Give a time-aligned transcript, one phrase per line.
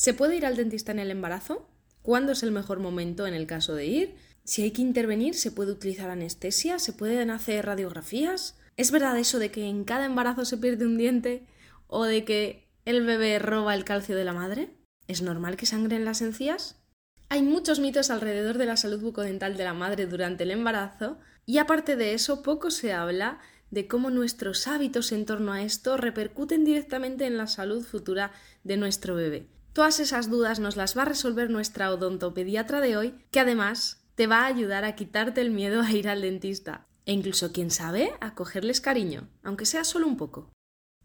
[0.00, 1.68] ¿Se puede ir al dentista en el embarazo?
[2.00, 4.14] ¿Cuándo es el mejor momento en el caso de ir?
[4.44, 6.78] Si hay que intervenir, ¿se puede utilizar anestesia?
[6.78, 8.56] ¿Se pueden hacer radiografías?
[8.78, 11.44] ¿Es verdad eso de que en cada embarazo se pierde un diente?
[11.86, 14.70] ¿O de que el bebé roba el calcio de la madre?
[15.06, 16.80] ¿Es normal que sangren las encías?
[17.28, 21.58] Hay muchos mitos alrededor de la salud bucodental de la madre durante el embarazo y
[21.58, 23.38] aparte de eso poco se habla
[23.70, 28.32] de cómo nuestros hábitos en torno a esto repercuten directamente en la salud futura
[28.64, 29.59] de nuestro bebé.
[29.72, 34.26] Todas esas dudas nos las va a resolver nuestra odontopediatra de hoy, que además te
[34.26, 38.12] va a ayudar a quitarte el miedo a ir al dentista e incluso, quién sabe,
[38.20, 40.52] a cogerles cariño, aunque sea solo un poco.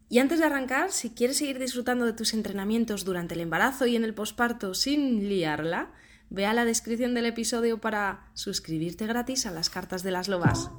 [0.08, 3.96] Y antes de arrancar, si quieres seguir disfrutando de tus entrenamientos durante el embarazo y
[3.96, 5.92] en el posparto sin liarla,
[6.28, 10.70] Ve a la descripción del episodio para suscribirte gratis a las cartas de las lobas.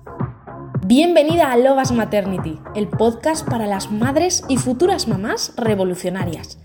[0.86, 6.60] Bienvenida a Lobas Maternity, el podcast para las madres y futuras mamás revolucionarias.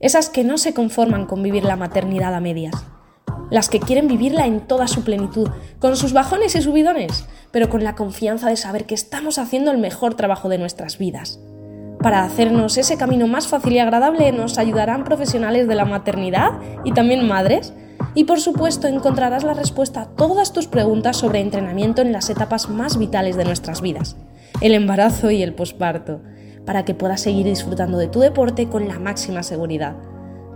[0.00, 2.72] Esas que no se conforman con vivir la maternidad a medias.
[3.50, 5.48] Las que quieren vivirla en toda su plenitud,
[5.80, 9.78] con sus bajones y subidones, pero con la confianza de saber que estamos haciendo el
[9.78, 11.40] mejor trabajo de nuestras vidas.
[12.00, 16.52] Para hacernos ese camino más fácil y agradable nos ayudarán profesionales de la maternidad
[16.84, 17.72] y también madres
[18.14, 22.68] y por supuesto encontrarás la respuesta a todas tus preguntas sobre entrenamiento en las etapas
[22.68, 24.14] más vitales de nuestras vidas,
[24.60, 26.20] el embarazo y el posparto,
[26.68, 29.96] para que puedas seguir disfrutando de tu deporte con la máxima seguridad.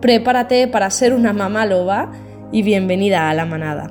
[0.02, 2.12] Prepárate para ser una mamá loba
[2.52, 3.86] y bienvenida a la manada.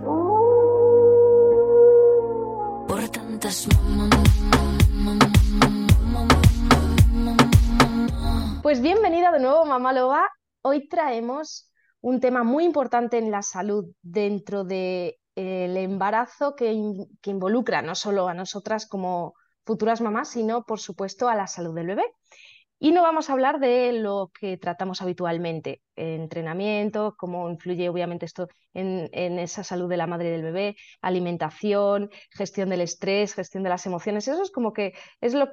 [8.62, 10.30] Pues bienvenida de nuevo, mamá loba.
[10.62, 16.72] Hoy traemos un tema muy importante en la salud dentro del embarazo que,
[17.26, 19.34] involucra no solo a nosotras como
[19.66, 22.04] futuras mamás, sino por supuesto a la salud del bebé.
[22.84, 28.48] Y no vamos a hablar de lo que tratamos habitualmente, entrenamiento, cómo influye obviamente esto
[28.74, 33.70] en, esa salud de la madre y del bebé, alimentación, gestión del estrés, gestión de
[33.70, 34.28] las emociones.
[34.28, 35.48] Eso es como que es lo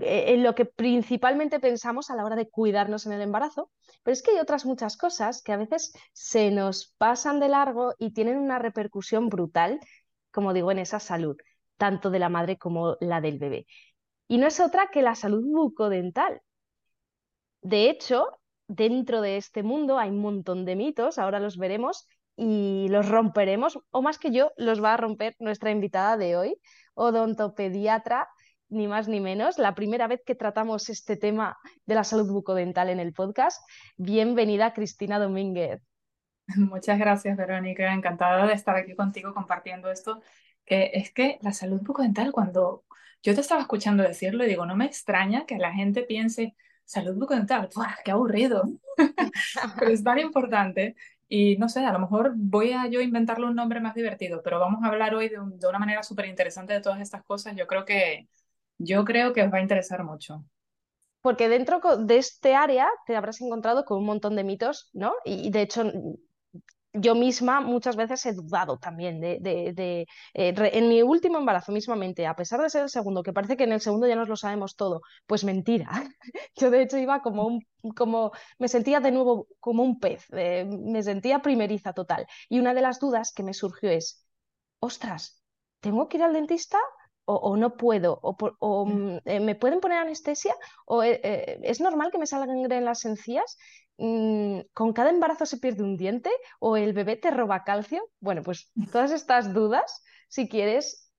[0.00, 3.70] eh, en lo que principalmente pensamos a la hora de cuidarnos en el embarazo,
[4.02, 7.92] pero es que hay otras muchas cosas que a veces se nos pasan de largo
[7.98, 9.80] y tienen una repercusión brutal,
[10.30, 11.36] como digo, en esa salud,
[11.80, 13.66] tanto de la madre como la del bebé.
[14.28, 16.42] Y no es otra que la salud bucodental.
[17.62, 18.28] De hecho,
[18.68, 23.78] dentro de este mundo hay un montón de mitos, ahora los veremos y los romperemos,
[23.90, 26.56] o más que yo, los va a romper nuestra invitada de hoy,
[26.94, 28.28] odontopediatra
[28.68, 32.88] ni más ni menos, la primera vez que tratamos este tema de la salud bucodental
[32.88, 33.60] en el podcast.
[33.96, 35.82] Bienvenida, Cristina Domínguez.
[36.56, 37.92] Muchas gracias, Verónica.
[37.92, 40.20] Encantada de estar aquí contigo compartiendo esto,
[40.70, 42.84] que es que la salud bucodental, cuando
[43.24, 46.54] yo te estaba escuchando decirlo, digo, no me extraña que la gente piense,
[46.84, 48.62] salud bucodental, ¡buah, qué aburrido!
[49.80, 50.94] pero es tan importante
[51.28, 54.60] y no sé, a lo mejor voy a yo inventarle un nombre más divertido, pero
[54.60, 57.56] vamos a hablar hoy de, de una manera súper interesante de todas estas cosas.
[57.56, 58.28] Yo creo que
[58.78, 60.44] yo creo que os va a interesar mucho.
[61.20, 65.14] Porque dentro de este área te habrás encontrado con un montón de mitos, ¿no?
[65.24, 65.82] Y de hecho,
[66.92, 72.26] yo misma muchas veces he dudado también de, de, eh, en mi último embarazo mismamente,
[72.26, 74.36] a pesar de ser el segundo, que parece que en el segundo ya nos lo
[74.36, 75.88] sabemos todo, pues mentira.
[76.56, 77.60] Yo de hecho iba como un,
[77.96, 82.26] como me sentía de nuevo como un pez, eh, me sentía primeriza total.
[82.48, 84.26] Y una de las dudas que me surgió es,
[84.80, 85.42] ostras,
[85.80, 86.78] ¿tengo que ir al dentista
[87.34, 90.54] o, no puedo, o, mm, eh, me pueden poner anestesia,
[90.86, 93.56] o eh, eh, es normal que me salgan en las encías,
[93.98, 98.08] mm, con cada embarazo se pierde un diente, o el bebé te roba calcio.
[98.20, 101.12] Bueno, pues todas estas dudas, si quieres,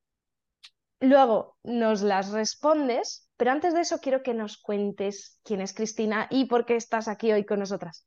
[1.00, 6.28] luego nos las respondes, pero antes de eso quiero que nos cuentes quién es Cristina
[6.30, 8.06] y por qué estás aquí hoy con nosotras.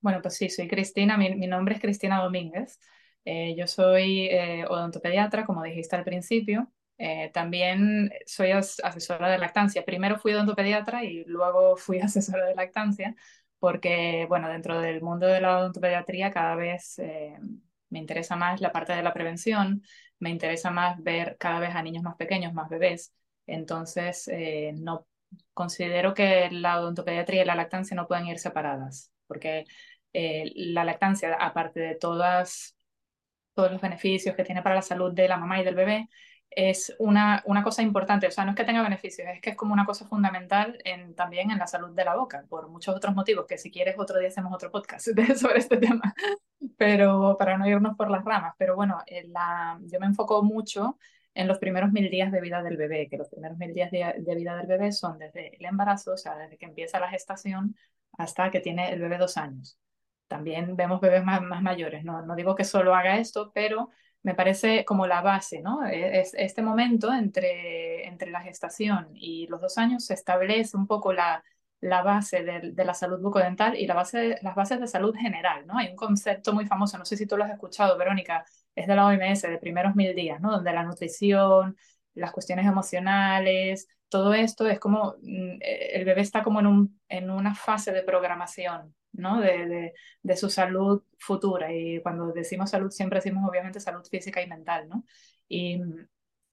[0.00, 2.78] Bueno, pues sí, soy Cristina, mi nombre es Cristina Domínguez.
[3.30, 6.72] Eh, yo soy eh, odontopediatra, como dijiste al principio.
[6.96, 9.84] Eh, también soy asesora de lactancia.
[9.84, 13.14] Primero fui odontopediatra y luego fui asesora de lactancia,
[13.58, 16.98] porque, bueno, dentro del mundo de la odontopediatría cada vez
[17.90, 19.82] me interesa más la parte de la prevención,
[20.18, 23.12] me interesa más ver cada vez a niños más pequeños, más bebés.
[23.46, 24.30] Entonces,
[24.76, 25.06] no
[25.52, 29.64] considero que la odontopediatría y la lactancia no pueden ir separadas, porque
[30.12, 32.77] la lactancia, aparte de todas
[33.58, 36.08] todos los beneficios que tiene para la salud de la mamá y del bebé,
[36.48, 38.28] es una, una cosa importante.
[38.28, 41.16] O sea, no es que tenga beneficios, es que es como una cosa fundamental en,
[41.16, 44.16] también en la salud de la boca, por muchos otros motivos, que si quieres otro
[44.20, 46.14] día hacemos otro podcast sobre este tema,
[46.76, 48.54] pero para no irnos por las ramas.
[48.58, 50.98] Pero bueno, la, yo me enfoco mucho
[51.34, 54.34] en los primeros mil días de vida del bebé, que los primeros mil días de,
[54.36, 57.74] vida del bebé son desde el embarazo, o sea, desde que empieza la gestación
[58.18, 59.76] hasta que tiene el bebé dos años.
[60.28, 63.90] También vemos bebés más, más mayores, no, no digo que solo haga esto, pero
[64.22, 65.86] me parece como la base, ¿no?
[65.86, 70.86] E, es, este momento entre, entre la gestación y los dos años se establece un
[70.86, 71.42] poco la,
[71.80, 75.78] la base de, la salud bucodental y la base, las bases de salud general, ¿no?
[75.78, 78.44] Hay un concepto muy famoso, no sé si tú lo has escuchado, Verónica,
[78.74, 80.50] es de la OMS, de primeros mil días, ¿no?
[80.50, 81.76] Donde la nutrición,
[82.14, 87.30] las cuestiones emocionales, todo esto es como, mm, el bebé está como en, un, en
[87.30, 89.40] una fase de programación, ¿no?
[89.40, 91.72] De, de, de, su salud futura.
[91.72, 95.04] Y cuando decimos salud, siempre decimos obviamente salud física y mental, ¿no?
[95.48, 96.08] Y mm,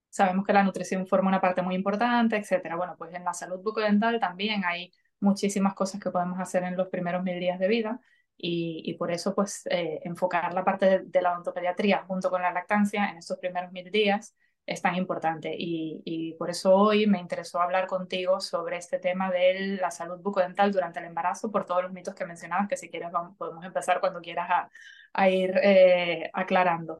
[0.09, 2.75] sabemos que la nutrición forma una parte muy importante, etcétera.
[2.75, 6.89] Bueno, pues en la salud bucodental también hay muchísimas cosas que podemos hacer en los
[6.89, 7.99] primeros mil días de vida
[8.37, 12.41] y, y por eso pues eh, enfocar la parte de, de, la odontopediatría junto con
[12.41, 17.19] la lactancia en estos primeros mil días es tan importante y, por eso hoy me
[17.19, 21.83] interesó hablar contigo sobre este tema de la salud bucodental durante el embarazo por todos
[21.83, 24.69] los mitos que mencionabas que si quieres podemos empezar cuando quieras a,
[25.13, 26.99] a ir eh, aclarando.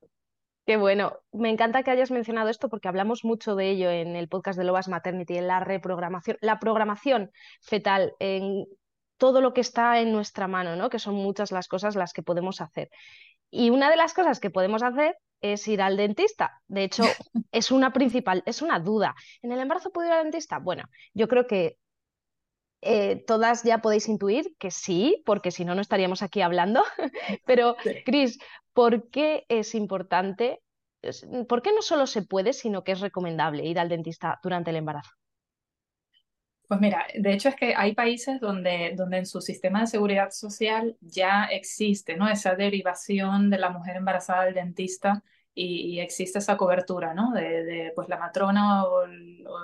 [0.66, 1.20] Qué bueno.
[1.32, 4.66] Me encanta que hayas mencionado esto porque hablamos mucho de ello en el podcast de
[4.66, 7.32] Lobas Maternity, en la reprogramación, la programación
[7.62, 8.66] fetal, en
[9.18, 10.90] todo lo que está en nuestra mano, ¿no?
[10.90, 12.90] Que son muchas las cosas las que podemos hacer.
[13.52, 16.62] Y una de las cosas que podemos hacer es ir al dentista.
[16.68, 17.04] De hecho,
[17.52, 19.16] es una principal, es una duda.
[19.42, 20.60] ¿En el embarazo puedo ir al dentista?
[20.60, 20.84] Bueno,
[21.14, 21.78] yo creo que
[22.82, 26.84] eh, todas ya podéis intuir que sí, porque si no, no estaríamos aquí hablando.
[27.46, 28.38] Pero, Cris,
[28.74, 30.62] ¿por qué es importante,
[31.48, 34.78] por qué no solo se puede, sino que es recomendable ir al dentista durante el
[34.78, 35.12] embarazo?
[36.68, 40.32] Pues mira, de hecho es que hay países donde, donde en su sistema de seguridad
[40.32, 42.28] social ya existe ¿no?
[42.28, 45.24] esa derivación de la mujer embarazada al dentista
[45.56, 47.32] y, existe esa cobertura, ¿no?
[47.32, 49.08] De, pues la matrona o,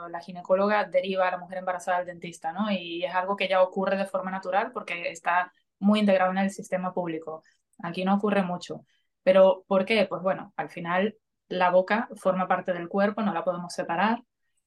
[0.10, 2.72] la ginecóloga deriva a la mujer embarazada al dentista, ¿no?
[2.72, 6.50] Y es algo que ya ocurre de forma natural porque está muy integrado en el
[6.52, 7.44] sistema público.
[7.80, 8.86] Aquí no ocurre mucho.
[9.24, 10.06] Pero ¿por qué?
[10.06, 11.18] Pues bueno, al final
[11.50, 14.24] la boca forma parte del cuerpo, no la podemos separar.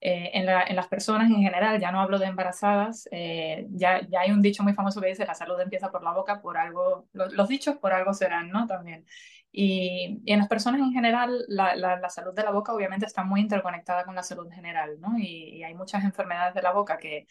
[0.06, 4.06] Eh, en, la, en, las personas en general, ya no hablo de embarazadas, eh, ya,
[4.06, 6.58] ya, hay un dicho muy famoso que dice la salud empieza por la boca, por
[6.58, 8.66] algo, los, dichos por algo serán, ¿no?
[8.66, 9.06] También.
[9.50, 13.24] Y, en las personas en general, la, la, la, salud de la boca obviamente está
[13.24, 15.16] muy interconectada con la salud general, ¿no?
[15.18, 17.26] Y, y hay muchas enfermedades de la boca que,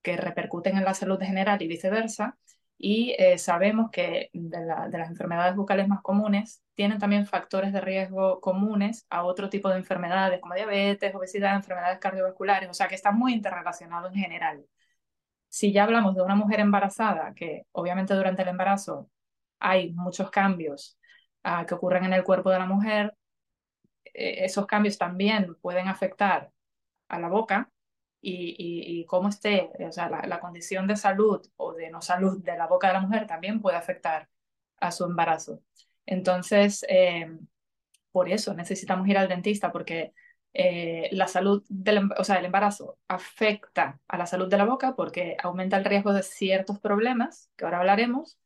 [0.00, 2.38] que repercuten en la salud general y viceversa
[2.78, 7.72] y eh, sabemos que de, la, de, las enfermedades bucales más comunes tienen también factores
[7.72, 12.88] de riesgo comunes a otro tipo de enfermedades como diabetes, obesidad, enfermedades cardiovasculares, o sea
[12.88, 14.66] que está muy interrelacionado en general.
[15.48, 19.10] Si ya hablamos de una mujer embarazada, que obviamente durante el embarazo
[19.60, 20.98] hay muchos cambios
[21.44, 23.16] uh, que ocurren en el cuerpo de la mujer,
[24.04, 26.50] eh, esos cambios también pueden afectar
[27.08, 27.70] a la boca
[28.24, 32.66] y, cómo esté, o sea, la, condición de salud o de no salud de la
[32.66, 34.28] boca de la mujer también puede afectar
[34.80, 35.62] a su embarazo.
[36.06, 37.30] Entonces, eh,
[38.12, 40.14] por eso necesitamos ir al dentista, porque
[40.54, 44.64] eh, la salud del em, o sea, el embarazo afecta a la salud de la
[44.64, 48.38] boca porque aumenta el riesgo de ciertos problemas, que ahora hablaremos,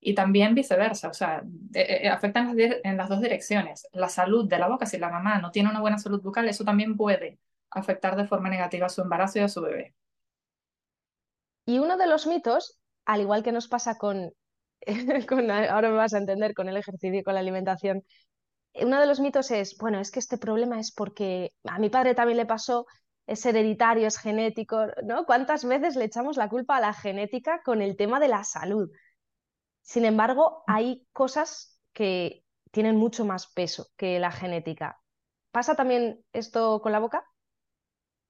[0.00, 1.42] y también viceversa, o sea,
[1.74, 3.88] eh, afectan en las, en las dos direcciones.
[3.92, 6.64] La salud de la boca, si la mamá no tiene una buena salud bucal, eso
[6.64, 7.38] también puede
[7.74, 9.94] afectar de forma negativa a su embarazo y a su bebé.
[11.66, 14.32] Y uno de los mitos, al igual que nos pasa con,
[15.50, 18.02] ahora me vas a entender, con el ejercicio y con la alimentación,
[18.74, 22.14] uno de los mitos es, bueno, es que este problema es porque a mi padre
[22.14, 22.86] también le pasó,
[23.26, 25.24] es hereditario, es genético, ¿no?
[25.26, 28.90] ¿Cuántas veces le echamos la culpa a la genética con el tema de la salud?
[29.82, 35.00] Sin embargo, hay cosas que tienen mucho más peso que la genética.
[35.52, 37.24] ¿Pasa también esto con la boca?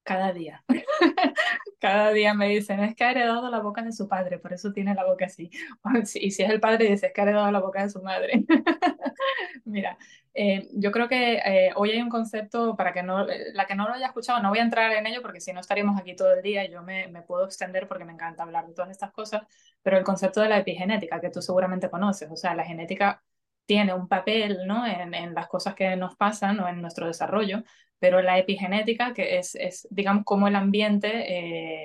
[0.04, 0.62] Cada día.
[1.80, 4.72] cada día me dicen, es que ha heredado la boca de su padre, por eso
[4.72, 5.50] tiene la boca así.
[6.14, 8.44] Y si es el padre, dice, es que ha heredado la boca de su madre.
[9.64, 9.98] Mira,
[10.34, 13.88] eh, yo creo que eh, hoy hay un concepto, para que no, la que no
[13.88, 16.32] lo haya escuchado, no voy a entrar en ello porque si no estaríamos aquí todo
[16.32, 19.12] el día y yo me, me puedo extender porque me encanta hablar de todas estas
[19.12, 19.42] cosas,
[19.82, 23.22] pero el concepto de la epigenética, que tú seguramente conoces, o sea, la genética
[23.66, 24.86] tiene un papel ¿no?
[24.86, 27.62] en, en, las cosas que nos pasan o en nuestro desarrollo,
[28.04, 31.08] pero la epigenética, que es, es digamos, cómo el ambiente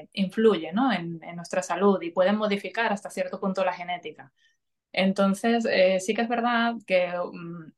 [0.01, 0.91] eh, influye ¿no?
[0.91, 4.33] en, en, nuestra salud y puede modificar hasta cierto punto la genética.
[4.91, 7.71] Entonces, eh, sí que es verdad que um,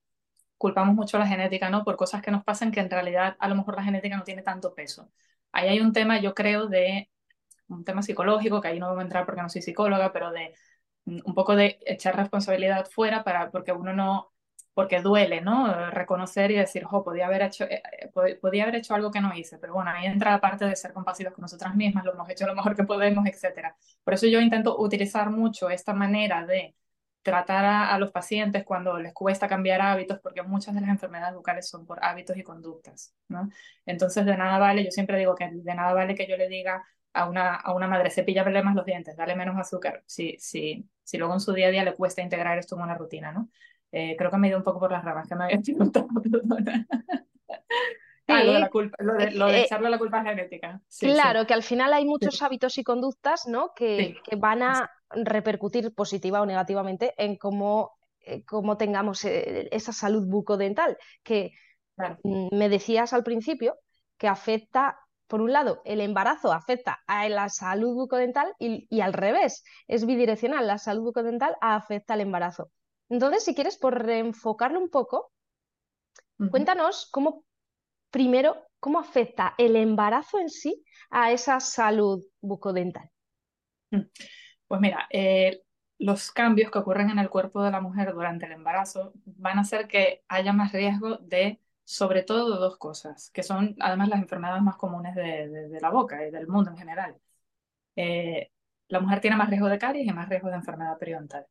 [0.57, 1.83] culpamos mucho la genética ¿no?
[1.83, 4.41] por cosas que nos pasan que en realidad a lo mejor la genética no tiene
[4.41, 5.11] tanto peso.
[5.51, 7.11] Ahí hay un tema, yo creo, de
[7.67, 10.55] un tema psicológico, que ahí no voy a entrar porque no soy psicóloga, pero de
[11.05, 14.30] un poco de echar responsabilidad fuera para, porque uno no,
[14.73, 15.89] porque duele, ¿no?
[15.91, 19.33] Reconocer y decir, jo, podía haber hecho, eh, eh, podía haber hecho algo que no
[19.33, 22.29] hice, pero bueno, ahí entra la parte de ser compasivos con nosotras mismas, lo hemos
[22.29, 23.75] hecho lo mejor que podemos, etcétera.
[24.03, 26.75] Por eso yo intento utilizar mucho esta manera de
[27.21, 31.69] tratar a, los pacientes cuando les cuesta cambiar hábitos, porque muchas de las enfermedades bucales
[31.69, 33.49] son por hábitos y conductas, ¿no?
[33.85, 36.83] Entonces, de nada vale, yo siempre digo que de nada vale que yo le diga
[37.13, 41.17] a una, a una madre, cepilla más los dientes, dale menos azúcar, si, si, si
[41.17, 43.49] luego en su día a día le cuesta integrar esto en una rutina, ¿no?
[43.91, 46.07] Eh, creo que me he ido un poco por las ramas, que me había preguntado,
[48.27, 50.79] Ah, lo de, la culpa, lo de, lo de eh, echarle la culpa genética.
[50.99, 53.73] claro, que al final hay muchos hábitos y conductas ¿no?
[53.75, 60.25] que, que, van a repercutir positiva o negativamente en cómo, eh, cómo tengamos esa salud
[60.27, 61.51] bucodental, que
[62.23, 63.75] mm, me decías al principio
[64.17, 69.13] que afecta por un lado, el embarazo afecta a la salud bucodental y, y, al
[69.13, 72.69] revés, es bidireccional, la salud bucodental afecta al embarazo.
[73.11, 75.33] Entonces, si quieres, por reenfocarlo un poco,
[76.49, 77.43] cuéntanos cómo,
[78.09, 83.09] primero, cómo afecta el embarazo en sí a esa salud bucodental.
[83.91, 84.03] Mm.
[84.65, 85.61] Pues mira, eh,
[85.99, 89.61] los cambios que ocurren en el cuerpo de la mujer durante el embarazo van a
[89.61, 94.63] hacer que haya más riesgo de, sobre todo, dos cosas, que son además las enfermedades
[94.63, 97.17] más comunes de, la boca y del mundo en general.
[97.97, 98.51] Eh,
[98.87, 101.45] la mujer tiene más riesgo de caries y más riesgo de enfermedad periodontal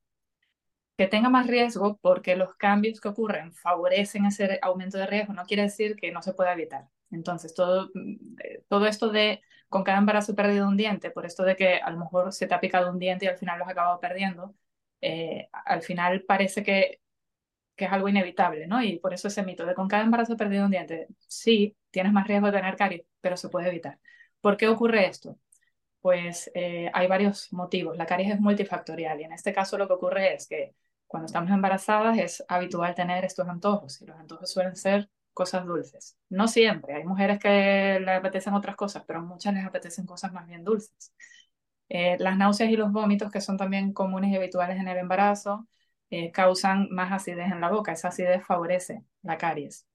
[1.01, 5.47] que tenga más riesgo porque los cambios que ocurren favorecen ese aumento de riesgo, no
[5.47, 6.89] quiere decir que no se pueda evitar.
[7.11, 9.41] Entonces, todo, mm, eh, todo esto de
[9.71, 12.55] con cada embarazo perdido un diente, por esto de que a lo mejor se te
[12.55, 14.55] ha picado un diente y al final lo has acabado perdiendo,
[15.01, 17.01] eh, al final parece que,
[17.77, 18.83] que es algo inevitable, ¿no?
[18.83, 22.29] Y por eso ese mito de con cada embarazo perdido un diente, sí, tienes más
[22.29, 23.99] riesgo de tener caries, pero se puede evitar.
[24.41, 25.39] ¿Por qué ocurre esto?
[26.01, 27.97] Pues eh, hay varios motivos.
[27.97, 30.75] La caries es multifactorial y en este caso lo que ocurre es que
[31.11, 36.17] cuando estamos embarazadas es habitual tener estos antojos y los antojos suelen ser cosas dulces.
[36.29, 40.47] No siempre, hay mujeres que le apetecen otras cosas, pero muchas les apetecen cosas más
[40.47, 41.13] bien dulces.
[41.89, 45.67] Eh, las náuseas y los vómitos, que son también comunes y habituales en el embarazo,
[46.11, 47.91] eh, causan más acidez en la boca.
[47.91, 49.89] Esa acidez favorece la caries.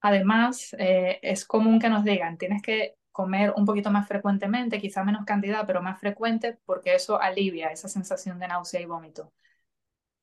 [0.00, 5.04] Además, eh, es común que nos digan, tienes que comer un poquito más frecuentemente, quizá
[5.04, 9.32] menos cantidad, pero más frecuente, porque eso alivia esa sensación de náusea y vómito.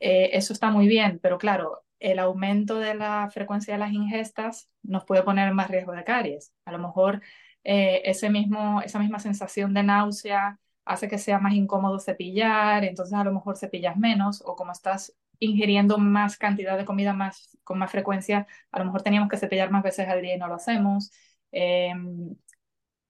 [0.01, 4.69] Eh, eso está muy bien, pero claro, el aumento de la frecuencia de las ingestas
[4.83, 6.53] nos puede poner más riesgo de caries.
[6.65, 7.21] A lo mejor
[7.63, 13.13] eh, ese mismo, esa misma sensación de náusea hace que sea más incómodo cepillar, entonces
[13.13, 17.77] a lo mejor cepillas menos, o como estás ingiriendo más cantidad de comida más, con
[17.79, 20.55] más frecuencia, a lo mejor teníamos que cepillar más veces al día y no lo
[20.55, 21.11] hacemos.
[21.51, 22.35] Em,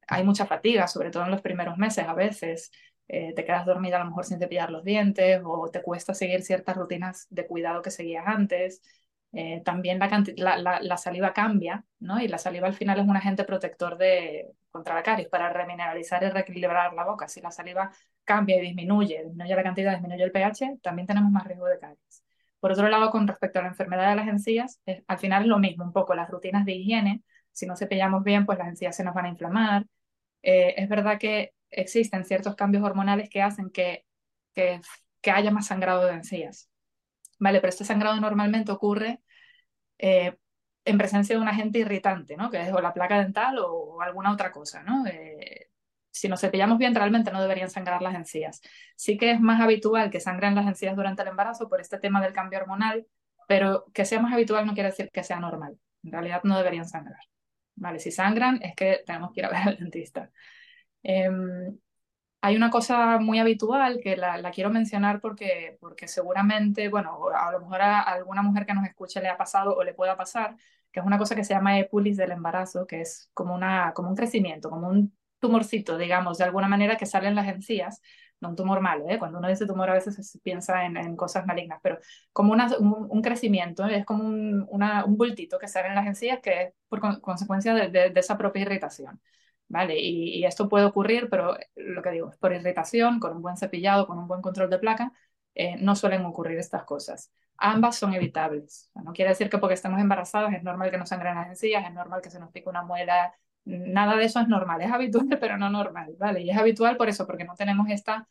[0.07, 2.71] hay mucha fatiga, sobre todo en los primeros meses a veces.
[3.13, 6.43] Eh, te quedas dormida a lo mejor sin cepillar los dientes o te cuesta seguir
[6.43, 8.81] ciertas rutinas de cuidado que seguías antes.
[9.33, 12.21] Eh, también la, saliva cambia, ¿no?
[12.21, 16.23] Y la saliva al final es un agente protector de, contra la caries para remineralizar
[16.23, 17.27] y reequilibrar la boca.
[17.27, 17.91] Si la saliva
[18.23, 22.23] cambia y disminuye, disminuye la cantidad, disminuye el pH, también tenemos más riesgo de caries.
[22.61, 25.59] Por otro lado, con respecto a la enfermedad de las encías, al final es lo
[25.59, 27.23] mismo, un poco las rutinas de higiene.
[27.51, 29.85] Si no cepillamos bien, pues las encías se nos van a inflamar.
[30.43, 34.05] Eh, es verdad que existen ciertos cambios hormonales que hacen que,
[34.53, 34.81] que,
[35.31, 36.69] haya más sangrado de encías.
[37.39, 39.21] Vale, pero este sangrado normalmente ocurre
[39.97, 40.37] eh,
[40.85, 42.49] en presencia de un agente irritante, ¿no?
[42.49, 45.05] Que es o la placa dental o, alguna otra cosa, ¿no?
[45.07, 45.69] Eh,
[46.11, 48.61] si nos cepillamos bien, realmente no deberían sangrar las encías.
[48.95, 52.21] Sí que es más habitual que sangren las encías durante el embarazo por este tema
[52.21, 53.07] del cambio hormonal,
[53.47, 55.77] pero que sea más habitual no quiere decir que sea normal.
[56.03, 57.19] En realidad no deberían sangrar.
[57.75, 57.99] ¿Vale?
[57.99, 60.29] Si sangran es que tenemos que ir a ver al dentista.
[61.03, 61.77] Em,
[62.41, 67.59] hay una cosa muy habitual que la, quiero mencionar porque, porque seguramente, bueno, a lo
[67.61, 70.55] mejor a alguna mujer que nos escuche le ha pasado o le pueda pasar,
[70.91, 74.09] que es una cosa que se llama epulis del embarazo, que es como, una, como
[74.09, 78.01] un crecimiento, como un tumorcito, digamos, de alguna manera que sale en las encías,
[78.39, 79.19] no un tumor malo, ¿eh?
[79.19, 81.99] cuando uno dice tumor a veces se piensa en, cosas malignas, pero
[82.33, 86.61] como un, crecimiento, es como un, una, un bultito que sale en las encías que
[86.63, 89.21] es por consecuencia de, de esa propia irritación.
[89.71, 89.99] ¿Vale?
[89.99, 94.19] Y, esto puede ocurrir, pero lo que digo, por irritación, con un buen cepillado, con
[94.19, 95.13] un buen control de placa,
[95.55, 97.31] eh, no suelen ocurrir estas cosas.
[97.57, 98.91] Ambas son evitables.
[98.95, 101.93] no quiere decir que porque estemos embarazadas es normal que nos sangren las encías, es
[101.93, 103.33] normal que se nos pique una muela,
[103.65, 106.41] nada de eso es normal, es habitual, pero no normal, ¿vale?
[106.41, 108.27] Y es habitual por eso, porque no tenemos esta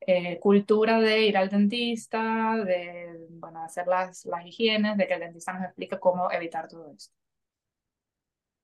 [0.00, 3.18] eh, cultura de ir al dentista, de
[3.64, 7.14] hacer las, las higienes, de que el dentista nos explique cómo evitar todo esto.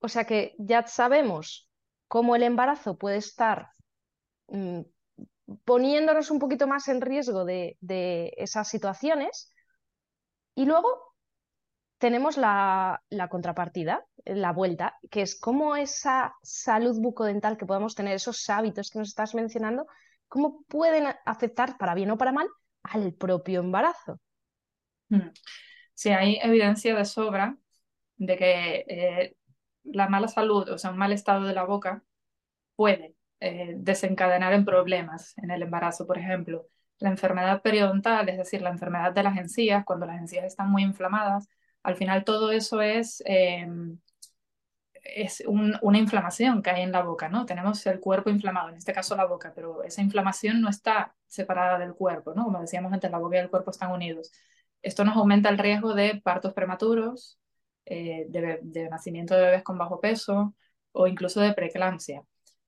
[0.00, 1.69] O sea que ya sabemos
[2.11, 3.69] cómo el embarazo puede estar
[4.49, 4.81] mm,
[5.64, 7.76] poniéndonos un poquito más en riesgo de,
[8.37, 9.55] esas situaciones.
[10.57, 11.14] Y luego,
[11.99, 13.00] tenemos la,
[13.31, 18.99] contrapartida, la vuelta, que es cómo esa salud bucodental que podemos tener, esos hábitos que
[18.99, 19.87] nos estás mencionando,
[20.26, 22.49] cómo pueden afectar, para bien o para mal,
[22.83, 24.19] al propio embarazo.
[25.11, 25.31] Hmm.
[25.95, 27.57] Sí, hay evidencia de sobra
[28.17, 29.37] de que eh,
[29.92, 32.04] la mala salud, o sea, un mal estado de la boca,
[32.76, 36.68] puede eh, desencadenar en problemas en el embarazo, por ejemplo.
[36.99, 40.82] La enfermedad periodontal, es decir, la enfermedad de las encías, cuando las encías están muy
[40.82, 41.49] inflamadas,
[41.82, 43.99] al final todo eso es, em,
[45.02, 47.47] es una inflamación que hay en la boca, ¿no?
[47.47, 51.78] Tenemos el cuerpo inflamado, en este caso la boca, pero esa inflamación no está separada
[51.78, 52.44] del cuerpo, ¿no?
[52.44, 54.30] Como decíamos antes, la boca y el cuerpo están unidos.
[54.82, 57.39] Esto nos aumenta el riesgo de partos prematuros,
[57.90, 60.54] eh, de, nacimiento de bebés con bajo peso
[60.92, 62.23] o incluso de preeclampsia.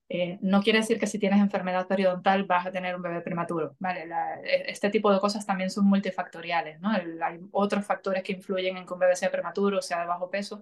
[0.09, 3.75] Eh, no quiere decir que si tienes enfermedad periodontal vas a tener un bebé prematuro.
[3.79, 4.05] ¿vale?
[4.43, 6.81] E, este tipo de cosas también son multifactoriales.
[6.81, 6.89] ¿no?
[6.91, 10.29] hay otros factores que influyen en que un bebé sea prematuro, o sea de bajo
[10.29, 10.61] peso,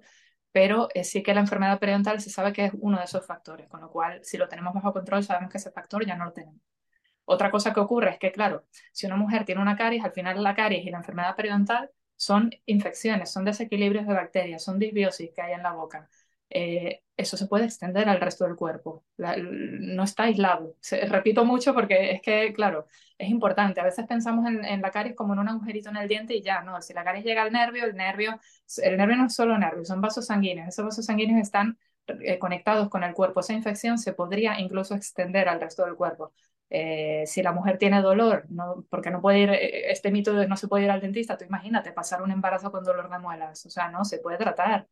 [0.52, 3.68] pero eh, sí que la enfermedad periodontal se sabe que es uno de esos factores,
[3.68, 6.34] con lo cual si lo tenemos bajo control sabemos que ese factor ya no lo
[6.34, 6.62] tenemos.
[7.26, 10.44] Otra cosa que ocurre es que, claro, si una mujer tiene una caries, al final
[10.44, 11.90] la caries y la enfermedad periodontal
[12.22, 16.08] son infecciones, son desequilibrios de bacterias, son disbiosis que hay en la boca.
[16.52, 19.04] Eh, eso se puede extender al resto del cuerpo.
[19.18, 20.76] no está aislado.
[21.10, 22.86] repito mucho porque es que, claro,
[23.18, 23.82] es importante.
[23.82, 26.62] A veces pensamos en, la caries como en un agujerito en el diente y ya,
[26.62, 26.80] no.
[26.84, 28.40] Si la caries llega al nervio, el nervio,
[28.84, 30.68] el nervio no es solo nervio, son vasos sanguíneos.
[30.68, 33.40] Esos vasos sanguíneos están eh, conectados con el cuerpo.
[33.40, 36.34] Esa infección se podría incluso extender al resto del cuerpo.
[36.74, 40.48] Eh, si la mujer tiene dolor, no, porque no puede ir, eh, este mito de
[40.48, 43.66] no se puede ir al dentista, tú imagínate pasar un embarazo con dolor de muelas,
[43.66, 44.88] o sea, no, se puede tratar.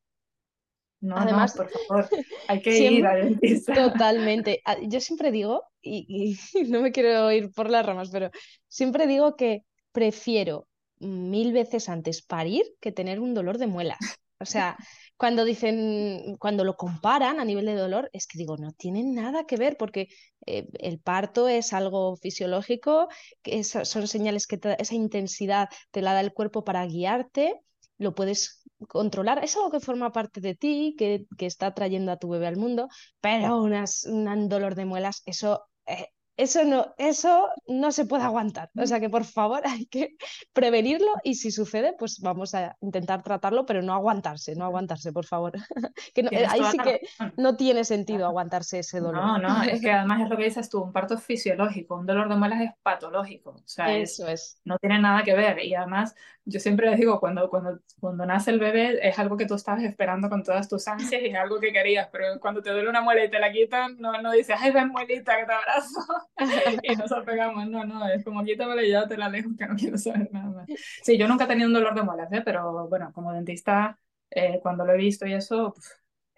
[1.00, 2.09] No, Además, por favor,
[2.50, 3.74] hay que ir al dentista.
[3.74, 4.62] Totalmente.
[4.65, 8.29] Ah, yo siempre digo, y, no me quiero ir por las ramas, pero
[8.67, 10.67] siempre digo que prefiero
[11.00, 14.00] mil veces antes parir que tener un dolor de muelas.
[14.38, 14.75] O sea,
[15.19, 19.43] cuando dicen, cuando lo comparan a nivel de dolor, es que digo, no tiene nada
[19.43, 20.07] que ver porque
[20.45, 23.09] eh, el parto es algo fisiológico,
[23.41, 27.59] que son señales que esa intensidad te la da el cuerpo para guiarte,
[27.97, 32.29] lo puedes controlar, es algo que forma parte de ti, que, está trayendo a tu
[32.29, 32.88] bebé al mundo,
[33.19, 36.08] pero unas, un dolor de muelas, eso eh,
[36.39, 38.69] eso no, eso no se puede aguantar.
[38.78, 40.15] O sea que por favor hay que
[40.54, 45.25] prevenirlo y si sucede, pues vamos a intentar tratarlo, pero no aguantarse, no aguantarse, por
[45.25, 45.54] favor.
[46.15, 47.02] que ahí sí que
[47.36, 49.21] no tiene sentido aguantarse ese dolor.
[49.21, 52.30] No, no, es que además es lo que dices tú, un parto fisiológico, un dolor
[52.30, 53.52] de muelas es patológico.
[53.52, 55.60] O sea, eso es, No tiene nada que ver.
[55.63, 59.45] Y además, yo siempre les digo, cuando, cuando, cuando nace el bebé es algo que
[59.45, 62.71] tú estabas esperando con todas tus ansias y es algo que querías, pero cuando te
[62.71, 65.52] duele una muela y te la quitan, no, no dices, ay, ven muelita, que te
[65.52, 65.99] abrazo.
[66.83, 69.75] y nos apegamos, no, no, es como quítamela y ya te la alejo que no
[69.75, 70.67] quiero saber nada más.
[71.03, 72.41] Sí, yo nunca he tenido un dolor de muelas, ¿eh?
[72.43, 73.99] pero bueno, como dentista,
[74.31, 75.73] eh, cuando lo he visto y eso,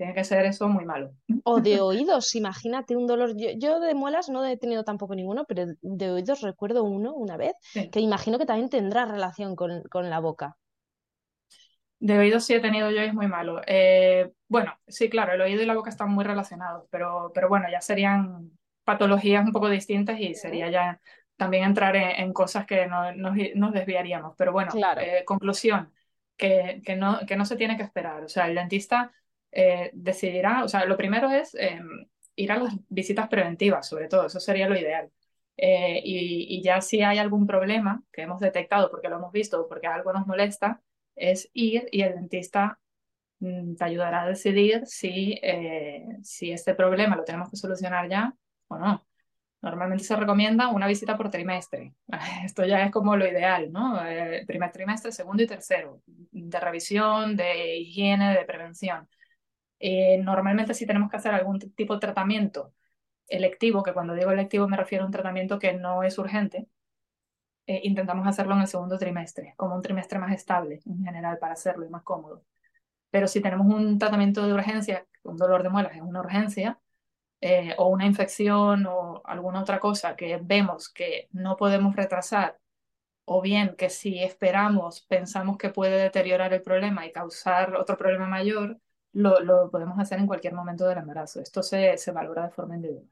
[0.01, 1.11] tiene que ser eso muy malo.
[1.43, 3.35] O de oídos, imagínate un dolor.
[3.35, 7.53] Yo, de muelas no he tenido tampoco ninguno, pero de oídos recuerdo uno una vez,
[7.91, 10.57] que imagino que también tendrá relación con, con la boca.
[11.99, 13.61] De oídos sí he tenido yo y es muy malo.
[13.67, 17.67] Eh, bueno, sí, claro, el oído y la boca están muy relacionados, pero, pero bueno,
[17.71, 18.51] ya serían
[18.83, 20.99] patologías un poco distintas y sería ya
[21.41, 24.35] también entrar en, cosas que no, nos, desviaríamos.
[24.37, 25.91] Pero bueno, eh, conclusión,
[26.37, 28.23] que, que, no, que no se tiene que esperar.
[28.23, 29.11] O sea, el dentista
[29.51, 34.27] eh, decidirá, o sea, lo primero es em, ir a las visitas preventivas, sobre todo,
[34.27, 35.11] eso sería lo ideal.
[35.57, 39.61] Eh, y, y, ya si hay algún problema que hemos detectado porque lo hemos visto
[39.61, 40.81] o porque algo nos molesta,
[41.15, 42.79] es ir y el dentista
[43.39, 45.39] mm, te ayudará a decidir si,
[46.21, 48.35] si este problema lo tenemos que solucionar ya
[48.71, 49.05] o no.
[49.61, 51.93] Normalmente se recomienda una visita por trimestre.
[52.45, 54.05] Esto ya es como lo ideal, ¿no?
[54.07, 59.07] Eh, primer trimestre, segundo y tercero, de revisión, de higiene, de prevención.
[59.79, 62.73] Eh, normalmente si tenemos que hacer algún tipo de tratamiento
[63.27, 66.67] electivo, que cuando digo electivo me refiero a un tratamiento que no es urgente,
[67.67, 71.53] eh, intentamos hacerlo en el segundo trimestre, como un trimestre más estable en general para
[71.53, 72.43] hacerlo y más cómodo.
[73.11, 76.80] Pero si tenemos un tratamiento de urgencia, un dolor de muelas es una urgencia,
[77.41, 82.57] eh, o una infección o alguna otra cosa que vemos que no podemos retrasar,
[83.25, 88.27] o bien que si esperamos pensamos que puede deteriorar el problema y causar otro problema
[88.27, 88.79] mayor,
[89.13, 91.41] lo, lo podemos hacer en cualquier momento del embarazo.
[91.41, 93.09] Esto se, se valora de forma individual.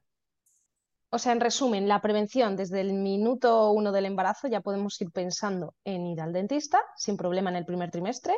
[1.12, 5.10] O sea, en resumen, la prevención desde el minuto uno del embarazo ya podemos ir
[5.10, 8.32] pensando en ir al dentista sin problema en el primer trimestre,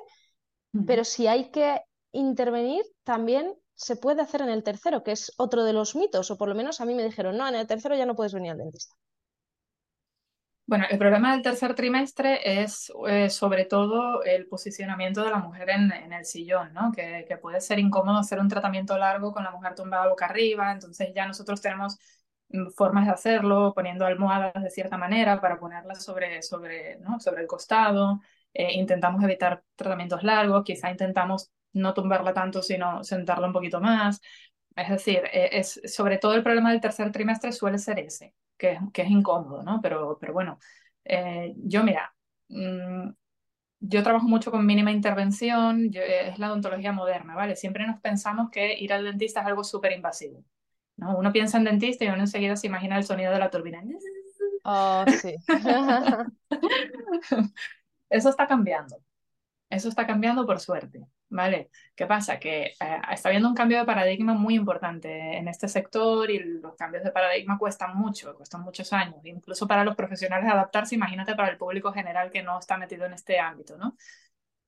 [0.87, 5.65] pero si hay que intervenir, también se puede hacer en el tercero, que es otro
[5.65, 7.95] de los mitos, o por lo menos a mí me dijeron, no, en el tercero
[7.97, 8.95] ya no puedes venir al dentista.
[10.67, 15.69] Bueno, el problema del tercer trimestre es eh, sobre todo el posicionamiento de la mujer
[15.71, 16.93] en, en el sillón, ¿no?
[16.93, 20.73] Que, que, puede ser incómodo hacer un tratamiento largo con la mujer tumbada boca arriba,
[20.73, 21.99] entonces ya nosotros tenemos
[22.49, 27.21] mm, formas de hacerlo, poniendo almohadas de cierta manera para ponerlas sobre, sobre, ¿no?
[27.21, 28.21] sobre el costado,
[28.55, 34.21] eh, intentamos evitar tratamientos largos, quizá intentamos no tumbarla tanto, sino sentarla un poquito más.
[34.77, 38.79] Es decir, eh, es, sobre todo el problema del tercer trimestre suele ser ese, que,
[38.93, 39.81] que es incómodo, ¿no?
[39.83, 40.59] Pero, pero bueno,
[41.05, 42.15] eh, yo mira,
[42.49, 43.11] mm,
[43.81, 47.57] yo trabajo mucho con mínima intervención, es la odontología moderna, ¿vale?
[47.57, 50.45] Siempre nos pensamos que ir al dentista es algo súper invasivo,
[50.97, 51.19] ¿no?
[51.19, 53.83] Uno piensa en dentista y uno enseguida se imagina el sonido de la turbina.
[54.65, 55.35] Oh, sí.
[58.09, 58.97] Eso está cambiando.
[59.69, 61.71] Eso está cambiando por suerte, ¿vale?
[61.97, 62.39] ¿Qué pasa?
[62.39, 66.77] Que eh, está habiendo un cambio de paradigma muy importante en este sector y los
[66.77, 71.51] cambios de paradigma cuestan mucho, cuestan muchos años, incluso para los profesionales adaptarse, imagínate para
[71.51, 73.97] el público general que no está metido en este ámbito, ¿no?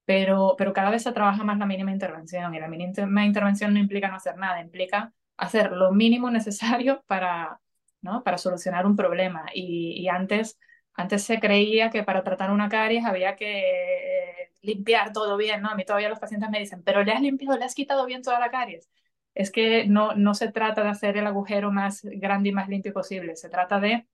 [0.07, 3.81] Pero, pero cada vez se trabaja más la mínima intervención y la mínima intervención no
[3.81, 7.61] implica no hacer nada, implica hacer lo mínimo necesario para,
[8.03, 8.23] ¿no?
[8.23, 9.47] para solucionar un problema.
[9.55, 10.59] Y, y antes
[10.95, 15.71] antes se creía que para tratar una caries había que limpiar todo bien, ¿no?
[15.71, 18.23] A mí todavía los pacientes me dicen, pero le has limpiado, le has quitado bien
[18.23, 18.91] toda la caries.
[19.35, 22.93] Es que no, no se trata de hacer el agujero más grande y más limpio
[22.93, 24.07] posible, se trata de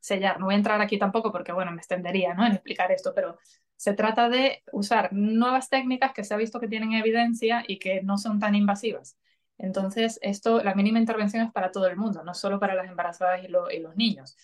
[0.00, 0.38] sellar.
[0.38, 2.46] No voy a entrar aquí tampoco porque, bueno, me extendería, ¿no?
[2.46, 3.38] En explicar esto, pero
[3.76, 8.02] se trata de usar nuevas técnicas que se ha visto que tienen evidencia y que
[8.02, 9.16] no son tan invasivas.
[9.58, 13.42] Entonces, esto, la mínima intervención es para todo el mundo, no solo para las embarazadas
[13.42, 14.36] y, y los niños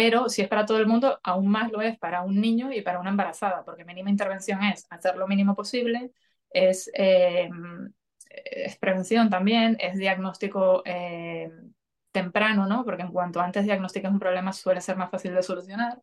[0.00, 2.80] pero si es para todo el mundo, aún más lo es para un niño y
[2.80, 6.10] para una embarazada, porque mínima intervención es hacer lo mínimo posible,
[6.48, 7.50] es, eh,
[8.30, 11.50] es prevención también, es diagnóstico eh,
[12.12, 12.82] temprano, ¿no?
[12.86, 16.00] porque en cuanto antes diagnostiques un problema suele ser más fácil de solucionar,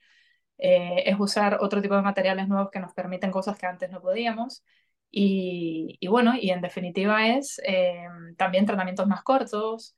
[0.60, 3.99] eh, es usar otro tipo de materiales nuevos que nos permiten cosas que antes no
[3.99, 4.63] podíamos.
[5.10, 7.60] Y, y bueno, y en definitiva es
[8.38, 9.95] también tratamientos más cortos,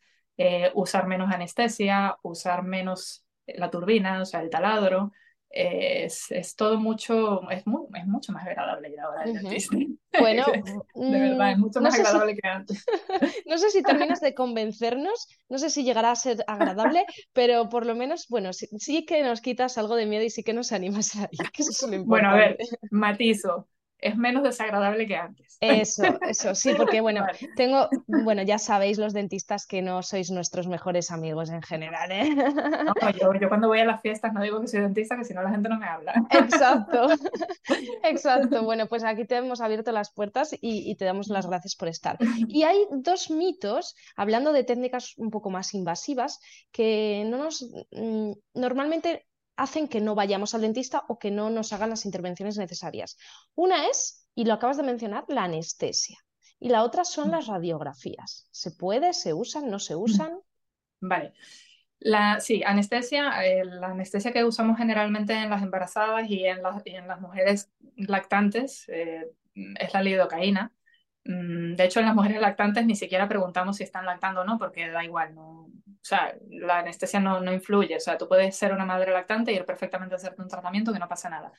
[0.73, 3.25] usar menos anestesia, usar menos
[3.57, 5.11] la turbina, o sea, el taladro.
[5.51, 10.45] Es, es, todo mucho, es, muy, es mucho más agradable ir ahora uh Bueno,
[10.93, 12.85] de verdad, es mm, mucho más agradable que antes.
[13.47, 17.87] no sé si terminas de convencernos, no sé si llegará a ser agradable, pero por
[17.87, 20.71] lo menos, bueno, sí, sí, que nos quitas algo de miedo y sí que nos
[20.71, 22.57] animas a ir, que eso es Bueno, a ver,
[22.91, 23.67] matizo
[24.01, 25.57] es menos desagradable que antes.
[25.59, 30.67] Eso, eso, sí, porque bueno, tengo, bueno, ya sabéis los dentistas que no sois nuestros
[30.67, 32.35] mejores amigos en general, ¿eh?
[32.35, 35.33] No, yo, yo, cuando voy a las fiestas no digo que soy dentista, que si
[35.33, 36.13] no la gente no me habla.
[36.31, 37.07] Exacto,
[38.03, 38.63] exacto.
[38.63, 41.87] Bueno, pues aquí te hemos abierto las puertas y, y te damos las gracias por
[41.87, 42.17] estar.
[42.47, 46.39] Y hay dos mitos, hablando de técnicas un poco más invasivas,
[46.71, 49.28] que no nos, mm, normalmente
[49.59, 53.17] hacen que no vayamos al dentista o que no nos hagan las intervenciones necesarias.
[53.55, 56.17] Una es, y lo acabas de mencionar, la anestesia.
[56.59, 58.47] Y la otra son las radiografías.
[58.51, 59.13] ¿Se puede?
[59.13, 59.69] ¿Se usan?
[59.69, 60.39] ¿No se usan?
[61.01, 61.33] Vale.
[61.99, 67.07] La, sí, anestesia, eh, la anestesia que usamos generalmente en las embarazadas y en, en
[67.07, 70.71] las mujeres lactantes eh, es la lidocaína.
[71.25, 74.57] Mm, de hecho, en las mujeres lactantes ni siquiera preguntamos si están lactando o no,
[74.57, 75.69] porque da igual, no,
[76.01, 79.51] o sea, la anestesia no, no influye, o sea, tú puedes ser una madre lactante
[79.51, 81.51] y ir perfectamente a hacerte un tratamiento que no pasa nada.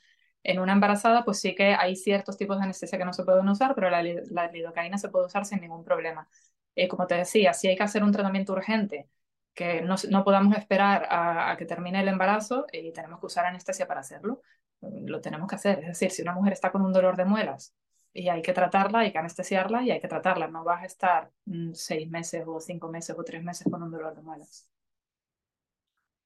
[0.42, 3.48] En una embarazada, pues sí que hay ciertos tipos de anestesia que no se pueden
[3.48, 6.28] usar, pero la, lidocaína se puede usar sin ningún problema.
[6.74, 9.08] Eh, como te decía, si hay que hacer un tratamiento urgente,
[9.54, 13.46] que no, no podamos esperar a, a, que termine el embarazo y tenemos que usar
[13.46, 14.42] anestesia para hacerlo,
[14.80, 15.80] lo tenemos que hacer.
[15.80, 17.74] Es decir, si una mujer está con un dolor de muelas
[18.12, 20.48] y hay que tratarla, hay que anestesiarla y hay que tratarla.
[20.48, 23.90] No vas a estar mm, seis meses o cinco meses o tres meses con un
[23.90, 24.68] dolor de muelas.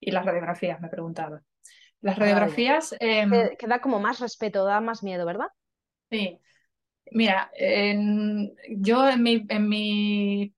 [0.01, 1.43] Y las radiografías, me preguntaba.
[2.01, 2.95] Las radiografías...
[3.01, 5.49] Eh, que da como más respeto, da más miedo, ¿verdad?
[6.11, 6.39] Sí.
[7.11, 7.51] Mira,
[8.69, 10.55] yo en mi, en, mi,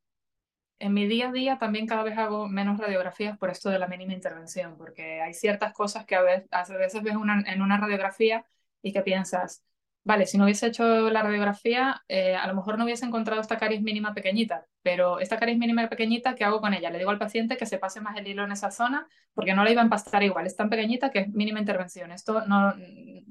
[0.79, 3.89] en mi día a día también cada vez hago menos radiografías por esto de la
[3.89, 7.79] mínima intervención, porque hay ciertas cosas que a veces, a veces ves una, en una
[7.79, 8.45] radiografía
[8.83, 9.65] y que piensas,
[10.07, 13.59] vale, si no hubiese hecho la radiografía, eh, a lo mejor no hubiese encontrado esta
[13.59, 16.90] caries mínima pequeñita, pero esta caries mínima pequeñita, ¿qué hago con ella?
[16.90, 19.64] Le digo al paciente que se pase más el hilo en esa zona porque no
[19.64, 22.12] la iba a empastar igual, es tan pequeñita que es mínima intervención.
[22.12, 22.73] Esto, no,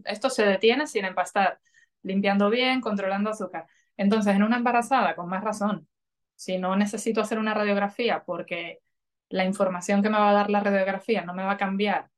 [0.03, 1.61] esto se detiene sin empastar,
[2.03, 3.67] limpiando bien, controlando azúcar.
[3.95, 5.87] Entonces, en una embarazada, con más razón,
[6.35, 8.81] si no necesito hacer una radiografía porque
[9.29, 12.09] la información que me va a dar la radiografía no me va a cambiar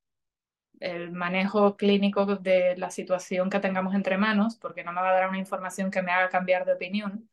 [0.80, 5.14] el manejo clínico de la situación que tengamos entre manos, porque no me va a
[5.14, 7.30] dar una información que me haga cambiar de opinión,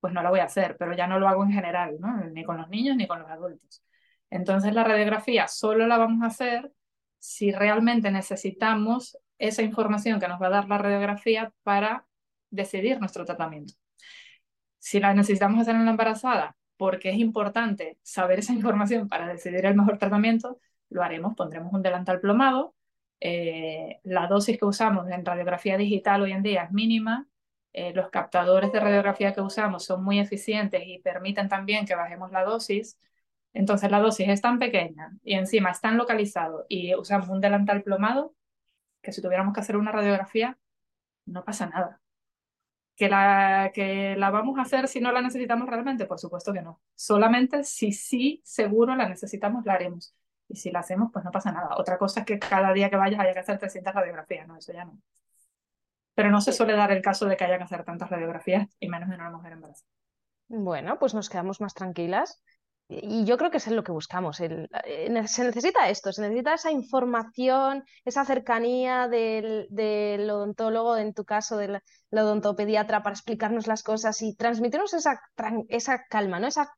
[0.00, 1.98] pues no la voy a hacer, pero ya no lo hago en general,
[2.32, 3.82] ni con los niños ni con los adultos.
[4.30, 6.72] Entonces la radiografía solo la vamos a hacer
[7.18, 12.06] si realmente necesitamos esa información que nos va a dar la radiografía para
[12.50, 13.74] decidir nuestro tratamiento.
[14.78, 19.66] Si la necesitamos hacer en la embarazada, porque es importante saber esa información para decidir
[19.66, 22.75] el mejor tratamiento, lo haremos, pondremos un delantal plomado.
[23.20, 27.26] Eh, la dosis que usamos en radiografía digital hoy en día es mínima.
[27.72, 32.30] Eh, los captadores de radiografía que usamos son muy eficientes y permiten también que bajemos
[32.32, 32.98] la dosis.
[33.52, 37.82] Entonces la dosis es tan pequeña y encima es tan localizado y usamos un delantal
[37.82, 38.34] plomado
[39.02, 40.58] que si tuviéramos que hacer una radiografía
[41.26, 42.00] no pasa nada.
[42.96, 46.06] ¿Que la, ¿Que la vamos a hacer si no la necesitamos realmente?
[46.06, 46.80] Por supuesto que no.
[46.94, 50.14] Solamente si sí seguro la necesitamos, la haremos.
[50.48, 51.76] Y si la hacemos, pues no pasa nada.
[51.76, 54.56] Otra cosa es que cada día que vayas haya que hacer 300 radiografías, ¿no?
[54.56, 54.98] Eso ya no.
[56.14, 58.88] Pero no se suele dar el caso de que haya que hacer tantas radiografías y
[58.88, 59.90] menos en una mujer embarazada.
[60.48, 62.42] Bueno, pues nos quedamos más tranquilas.
[62.88, 64.38] Y yo creo que es lo que buscamos.
[64.40, 71.12] El, eh, se necesita esto, se necesita esa información, esa cercanía del, del, odontólogo, en
[71.12, 71.80] tu caso del,
[72.12, 75.20] odontopediatra, para explicarnos las cosas y transmitirnos esa,
[75.68, 76.46] esa calma, ¿no?
[76.46, 76.72] esa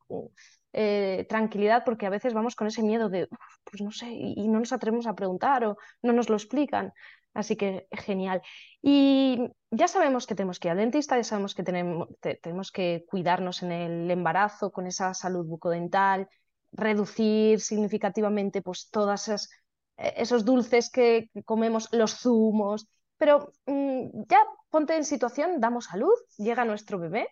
[0.73, 3.29] eh, tranquilidad, porque a veces vamos con ese miedo de,
[3.64, 6.92] pues no sé, y, no nos atrevemos a preguntar o no nos lo explican.
[7.38, 8.42] Así que genial.
[8.83, 9.38] Y
[9.70, 12.09] ya sabemos que tenemos que ir al dentista, ya sabemos que tenemos,
[12.42, 16.29] tenemos que cuidarnos en el embarazo con esa salud bucodental,
[16.72, 19.51] reducir significativamente pues esas,
[19.98, 22.88] eh, esos dulces que comemos, los zumos.
[23.18, 27.29] Pero mm, ya ponte en situación, damos salud, llega nuestro bebé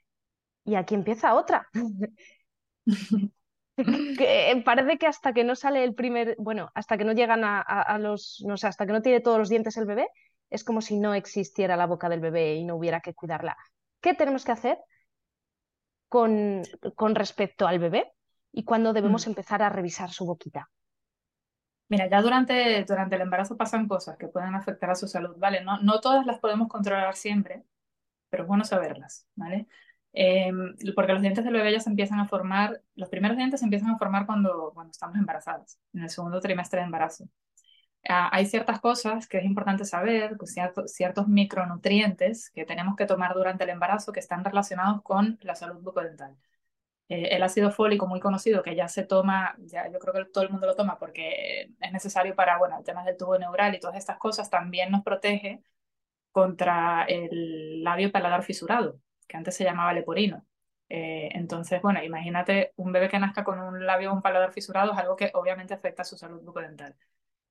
[0.65, 1.69] y aquí empieza otra.
[4.19, 7.99] que parece que hasta que no sale el primer, bueno, hasta que no llegan a,
[7.99, 10.09] los, no sé, hasta que no tiene todos los dientes el bebé,
[10.51, 13.57] es como si no existiera la boca del bebé y no hubiera que cuidarla.
[14.01, 14.79] ¿Qué tenemos que hacer
[16.09, 16.63] con,
[16.95, 18.13] con respecto al bebé
[18.53, 19.31] y cuándo debemos mm.
[19.31, 20.71] empezar a revisar su boquita?
[21.89, 25.63] Mira, ya durante, durante el embarazo pasan cosas que pueden afectar a su salud, ¿vale?
[25.63, 27.65] No, no todas las podemos controlar siempre,
[28.29, 29.69] pero es bueno saberlas, ¿vale?
[30.19, 33.67] Em, porque los dientes del bebé ya se empiezan a formar, los primeros dientes se
[33.67, 37.29] empiezan a formar cuando, cuando estamos embarazadas, en el segundo trimestre de embarazo.
[38.09, 40.55] Ah, hay ciertas cosas que es importante saber, pues
[40.87, 45.83] ciertos micronutrientes que tenemos que tomar durante el embarazo que están relacionados con la salud
[45.83, 46.37] bucodental.
[47.09, 50.45] Eh, el ácido fólico muy conocido que ya se toma, ya yo creo que todo
[50.45, 53.81] el mundo lo toma porque es necesario para, bueno, el tema del tubo neural y
[53.81, 55.63] todas estas cosas, también nos protege
[56.33, 60.45] contra el labio paladar fisurado que antes se llamaba leporino.
[60.89, 64.93] Eh, entonces, bueno, imagínate un bebé que nazca con un labio o un paladar fisurado,
[64.93, 66.95] es algo que obviamente afecta a su salud bucodental.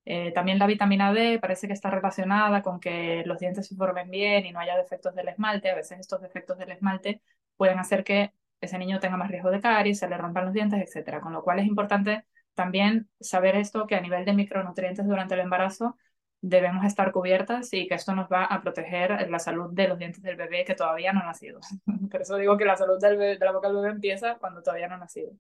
[0.05, 4.09] Eh, también la vitamina D parece que está relacionada con que los dientes se formen
[4.11, 5.71] bien y no haya defectos del esmalte.
[5.71, 7.21] A veces estos defectos del esmalte
[7.57, 10.95] pueden hacer que ese niño tenga más riesgo de caries, se le rompan los dientes,
[10.95, 11.21] etc.
[11.21, 15.41] Con lo cual es importante también saber esto, que a nivel de micronutrientes durante el
[15.41, 15.97] embarazo
[16.47, 20.21] debemos estar cubiertas y que esto nos va a proteger la salud de los dientes
[20.21, 21.59] del bebé que todavía no ha nacido.
[22.11, 24.87] Por eso digo que la salud del de la boca del bebé empieza cuando todavía
[24.87, 25.31] no ha nacido.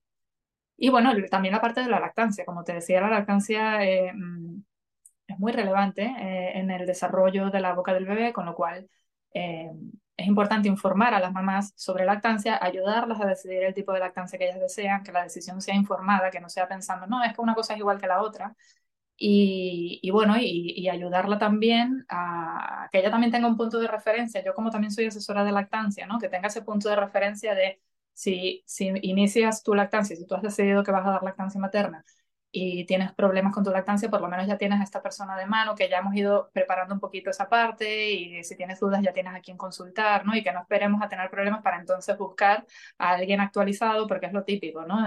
[0.77, 2.45] Y bueno, también la parte de la lactancia.
[2.45, 4.63] Como te decía, la lactancia eh, mm,
[5.27, 8.89] es muy relevante eh, en el desarrollo de la boca del bebé, con lo cual
[9.33, 9.71] eh,
[10.17, 14.39] es importante informar a las mamás sobre lactancia, ayudarlas a decidir el tipo de lactancia
[14.39, 17.41] que ellas desean, que la decisión sea informada, que no sea pensando, no, es que
[17.41, 18.55] una cosa es igual que la otra,
[19.17, 24.43] y, bueno, y, ayudarla también a que ella también tenga un punto de referencia.
[24.43, 26.19] Yo como también soy asesora de lactancia, ¿no?
[26.19, 27.81] Que tenga ese punto de referencia de
[28.13, 32.03] si, si inicias tu lactancia, si tú has decidido que vas a dar lactancia materna
[32.57, 35.45] y tienes problemas con tu lactancia, por lo menos ya tienes a esta persona de
[35.45, 39.11] mano que ya hemos ido preparando un poquito esa parte y si tienes dudas ya
[39.11, 40.33] tienes a quien consultar, ¿no?
[40.35, 42.65] Y que no esperemos a tener problemas para entonces buscar
[42.97, 45.05] a alguien actualizado, porque es lo típico, ¿no?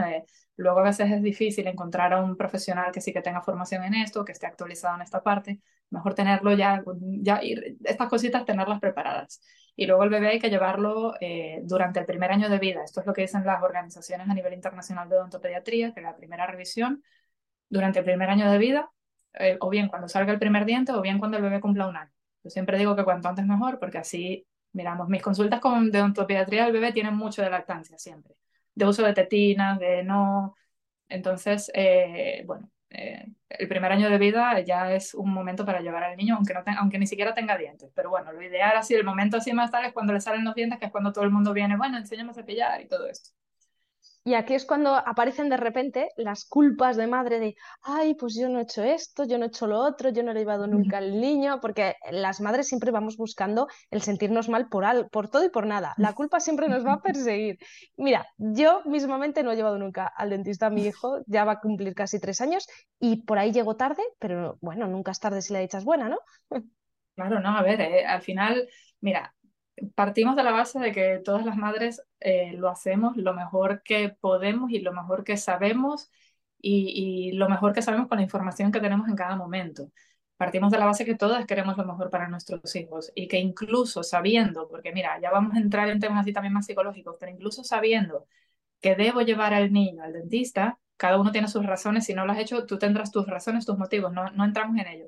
[0.57, 3.95] luego a veces es difícil encontrar a un profesional que sí que tenga formación en
[3.95, 8.81] esto, que esté actualizado en esta parte, mejor tenerlo ya, ya ir, estas cositas tenerlas
[8.81, 9.41] preparadas.
[9.77, 12.83] Y luego el bebé hay que llevarlo eh, durante el primer año de vida.
[12.83, 16.47] Esto es lo que dicen las organizaciones a nivel internacional de odontopediatría, que la primera
[16.47, 17.05] revisión
[17.69, 18.91] durante el primer año de vida,
[19.35, 21.97] eh, o bien cuando salga el primer diente, o bien cuando el bebé cumpla un
[21.97, 22.13] año.
[22.45, 26.73] Yo siempre digo que cuanto antes mejor, porque así, miramos, mis consultas con odontopediatría del
[26.73, 28.35] bebé tienen mucho de lactancia siempre,
[28.75, 30.57] de uso de tetinas, de no.
[31.09, 36.05] Entonces, eh, bueno, eh, el primer año de vida ya es un momento para llevar
[36.05, 37.91] al niño, aunque, no aunque ni siquiera tenga dientes.
[37.95, 40.55] Pero bueno, lo ideal así, el momento así más tarde es cuando le salen los
[40.55, 43.31] dientes, que es cuando todo el mundo viene, bueno, enséñame a cepillar y todo esto.
[44.29, 48.51] Y aquí es cuando aparecen de repente las culpas de madre de, ay, pues yo
[48.51, 50.67] no he hecho esto, yo no he hecho lo otro, yo no le he llevado
[50.67, 55.31] nunca al niño, porque las madres siempre vamos buscando el sentirnos mal por, al, por
[55.31, 55.95] todo y por nada.
[55.97, 57.57] La culpa siempre nos va a perseguir.
[57.97, 61.61] Mira, yo mismamente no he llevado nunca al dentista a mi hijo, ya va a
[61.61, 62.69] cumplir casi tres años
[63.01, 66.11] y por ahí llego tarde, pero bueno, nunca es tarde si la dicha es buena,
[66.11, 66.19] ¿no?
[67.15, 68.69] Claro, no, a ver, eh, al final,
[69.01, 69.35] mira,
[69.95, 74.11] partimos de la base de que todas las madres eh, lo hacemos lo mejor que
[74.11, 76.11] podemos y lo mejor que sabemos
[76.61, 79.91] y, lo mejor que sabemos con la información que tenemos en cada momento.
[80.37, 84.03] Partimos de la base que todas queremos lo mejor para nuestros hijos y que incluso
[84.03, 87.65] sabiendo, porque mira, ya vamos a entrar en temas así también más psicológicos, pero incluso
[87.65, 88.27] sabiendo
[88.81, 92.33] que debo llevar al niño al dentista, cada uno tiene sus razones, si no lo
[92.33, 95.07] has hecho, tú tendrás tus razones, tus motivos, no, no entramos en ello.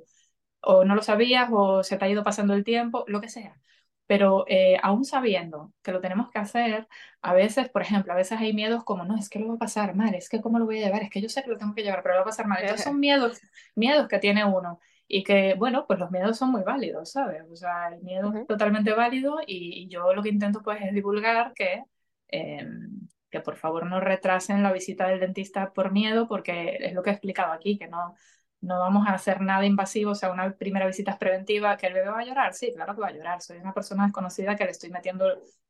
[0.63, 3.61] O no lo sabías, o se te ha ido pasando el tiempo, lo que sea
[4.11, 6.89] pero eh, aún sabiendo que lo tenemos que hacer,
[7.23, 9.59] a veces, por ejemplo, a veces hay miedos como, no, es que lo va a
[9.59, 11.57] pasar mal, es que cómo lo voy a llevar, es que yo sé que lo
[11.59, 12.59] tengo que llevar, pero lo va a pasar mal.
[12.61, 13.41] Entonces son miedos,
[13.77, 17.45] miedos que tiene uno y que, bueno, pues los miedos son muy válidos, ¿sabes?
[17.53, 21.53] O sea, el miedo es totalmente válido y, yo lo que intento pues es divulgar
[21.55, 21.85] que,
[22.27, 27.05] em, que por favor no retrasen la visita del dentista por miedo, porque es lo
[27.05, 28.17] que he explicado aquí, que no,
[28.61, 31.95] no vamos a hacer nada invasivo, o sea, una primera visita es preventiva, que el
[31.95, 34.65] bebé va a llorar, sí, claro que va a llorar, soy una persona desconocida que
[34.65, 35.27] le estoy metiendo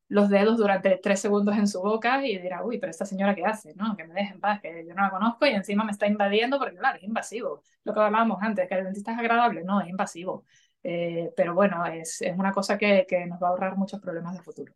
[0.08, 3.44] los dedos durante tres segundos en su boca y dirá, uy, pero esta señora qué
[3.44, 3.96] hace, ¿no?
[3.96, 6.58] Que me deje en paz, que yo no la conozco y encima me está invadiendo
[6.58, 7.62] porque, claro, es invasivo.
[7.84, 10.44] Lo que hablábamos antes, que el dentista es agradable, no, es invasivo.
[10.82, 14.34] Eh, pero bueno, es, es una cosa que, que nos va a ahorrar muchos problemas
[14.36, 14.74] de futuro.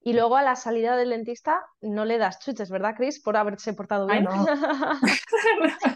[0.00, 3.20] Y luego a la salida del dentista no le das chuches, ¿verdad, Chris?
[3.20, 4.26] Por haberse portado bien.
[4.26, 4.46] Ay, no.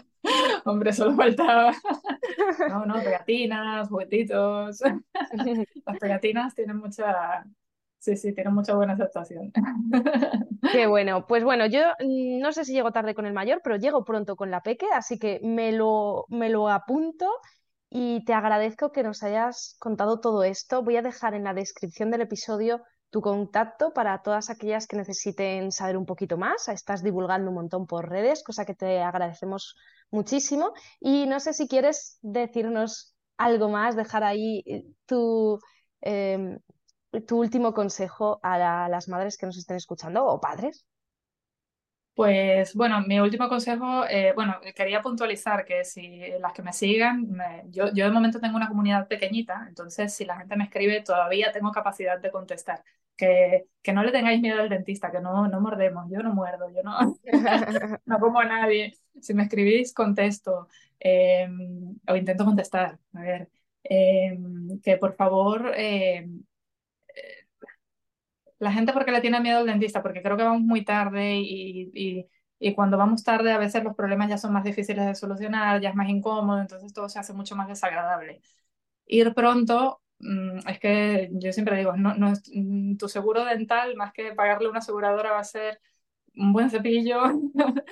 [0.65, 1.73] Hombre, solo faltaba.
[2.69, 4.81] No, no, pegatinas, juguetitos.
[5.85, 7.43] Las pegatinas tienen mucha.
[7.99, 9.51] Sí, sí, tienen mucha buena aceptación.
[10.71, 11.27] Qué bueno.
[11.27, 14.35] Pues bueno, yo mm, no sé si llego tarde con el mayor, pero llego pronto
[14.35, 17.29] con la peque, así que me lo, me lo apunto
[17.89, 20.81] y te agradezco que nos hayas contado todo esto.
[20.83, 25.71] Voy a dejar en la descripción del episodio tu contacto para todas aquellas que necesiten
[25.71, 26.69] saber un poquito más.
[26.69, 29.75] Estás divulgando un montón por redes, cosa que te agradecemos
[30.09, 30.73] muchísimo.
[30.99, 35.59] Y no sé si quieres decirnos algo más, dejar ahí eh, tu,
[35.99, 36.57] em,
[37.27, 40.85] tu último consejo a las madres que nos estén escuchando o padres.
[42.13, 47.25] Pues bueno, mi último consejo, eh, bueno, quería puntualizar que si las que me sigan,
[47.69, 51.51] yo, yo de momento tengo una comunidad pequeñita, entonces si la gente me escribe todavía
[51.51, 52.83] tengo capacidad de contestar.
[53.15, 56.69] Que, que no le tengáis miedo al dentista, que no, no mordemos, yo no muerdo,
[56.69, 56.97] yo no,
[58.05, 58.97] no como a nadie.
[59.19, 60.67] Si me escribís, contesto
[60.99, 62.97] em, o intento contestar.
[63.13, 63.49] A ver,
[63.83, 66.43] em, que por favor em,
[68.61, 72.27] la gente porque le tiene miedo al dentista, porque creo que vamos muy tarde y,
[72.75, 75.95] cuando vamos tarde a veces los problemas ya son más difíciles de solucionar, ya es
[75.95, 78.41] más incómodo, entonces todo se hace mucho más desagradable.
[79.07, 80.01] Ir pronto,
[80.67, 84.79] es que yo siempre digo, no, no mm, tu seguro dental, más que pagarle una
[84.79, 85.79] aseguradora, va a ser
[86.35, 87.21] un buen cepillo,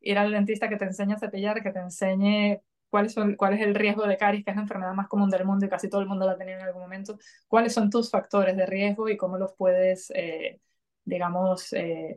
[0.00, 3.60] ir al dentista que te enseñe a cepillar, que te enseñe cuáles son, cuál es
[3.62, 6.00] el riesgo de caries, que es la enfermedad más común del mundo y casi todo
[6.00, 7.18] el mundo la ha tenido en algún momento,
[7.48, 10.60] cuáles son tus factores de riesgo y cómo los puedes, eh,
[11.04, 12.16] digamos, eh,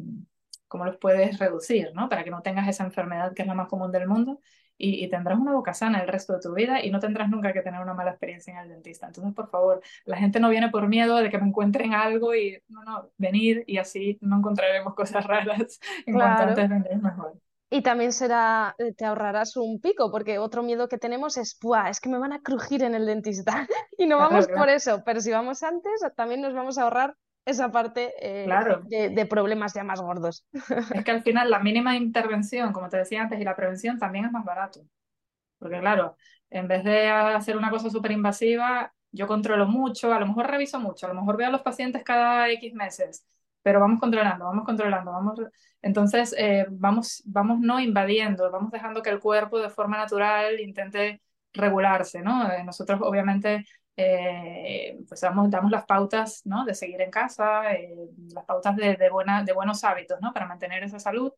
[0.68, 2.10] cómo los puedes reducir, ¿no?
[2.10, 4.40] Para que no tengas esa enfermedad que es la más común del mundo
[4.82, 7.62] y, tendrás una boca sana el resto de tu vida y no tendrás nunca que
[7.62, 9.08] tener una mala experiencia en el dentista.
[9.08, 12.64] Entonces, por favor, la gente no viene por miedo de que me encuentren algo y
[12.70, 17.34] no, no, venir y así no encontraremos cosas raras en cuanto antes mejor.
[17.72, 22.00] Y también será, eh, te ahorrarás un pico, porque otro miedo que tenemos es, es
[22.00, 23.68] que me van a crujir en el dentista.
[23.98, 27.16] y no vamos por eso, pero si vamos antes, también nos vamos a ahorrar
[27.50, 28.48] esa parte eh,
[29.12, 30.46] de, problemas ya más gordos.
[30.94, 34.26] es que al final la mínima intervención, como te decía antes, y la prevención también
[34.26, 34.82] es más barato.
[35.58, 36.16] Porque claro,
[36.50, 40.80] en vez de hacer una cosa súper invasiva, yo controlo mucho, a lo mejor reviso
[40.80, 43.26] mucho, a lo mejor veo a los pacientes cada X meses
[43.62, 45.40] pero vamos controlando, vamos controlando, vamos,
[45.82, 51.22] entonces eh, vamos, vamos no invadiendo, vamos dejando que el cuerpo de forma natural intente
[51.54, 52.52] regularse, ¿no?
[52.52, 53.66] Eh, nosotros obviamente
[54.00, 56.66] eh, pues damos, damos las pautas, ¿no?
[56.66, 57.64] De seguir en casa,
[58.34, 60.34] las pautas de, de, buena, de buenos hábitos, ¿no?
[60.34, 61.34] Para mantener esa salud,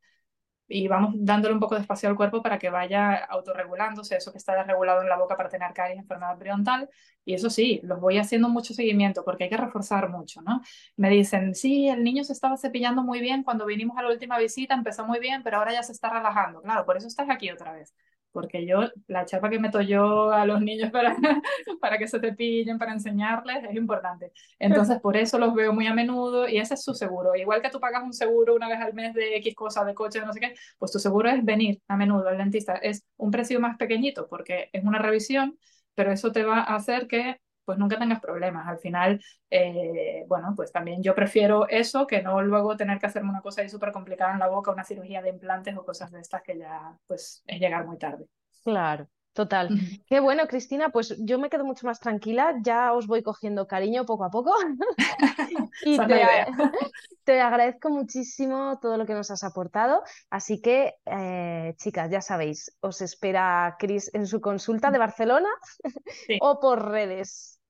[0.67, 4.38] y vamos dándole un poco de espacio al cuerpo para que vaya autorregulándose, eso que
[4.38, 6.89] está desregulado en la boca para tener caries, enfermedad periodontal,
[7.26, 10.62] y eso sí, los voy haciendo mucho seguimiento porque hay que reforzar mucho, ¿no?
[10.95, 14.38] Me dicen, sí, el niño se estaba cepillando muy bien cuando vinimos a la última
[14.39, 16.62] visita, empezó muy bien, pero ahora ya se está relajando.
[16.62, 17.93] Claro, por eso estás aquí otra vez.
[18.32, 21.15] Porque yo, la chapa que meto yo a los niños para,
[21.82, 24.32] para que se te pillen, para enseñarles, es importante.
[24.59, 27.36] Entonces, por eso los veo muy a menudo y ese es su seguro.
[27.36, 30.21] Igual que tú pagas un seguro una vez al mes de X cosa, de coche,
[30.21, 32.75] no sé qué, pues tu seguro es venir a menudo al dentista.
[32.75, 35.57] Es un precio más pequeñito porque es una revisión,
[35.95, 38.68] pero eso te va a hacer que pues nunca tengas problemas.
[38.68, 43.30] Al final, eh, bueno, pues también yo prefiero eso que no luego tener que hacerme
[43.30, 46.22] una cosa ahí súper complicada en la boca, una cirugía de implantes o cosas de
[46.22, 48.26] estas que ya pues es llegar muy tarde.
[48.64, 49.07] Claro.
[49.34, 49.69] Total.
[50.07, 54.05] Qué bueno, Cristina, pues yo me quedo mucho más tranquila, ya os voy cogiendo cariño
[54.05, 54.53] poco a poco.
[55.86, 56.25] y te,
[57.23, 60.03] te, agradezco muchísimo todo lo que nos has aportado.
[60.29, 65.49] Así que, eh, chicas, ya sabéis, os espera Cris en su consulta de Barcelona
[66.41, 67.61] o por redes.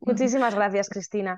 [0.00, 1.36] Muchísimas gracias, Cristina.